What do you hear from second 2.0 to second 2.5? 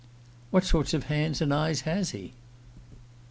he?"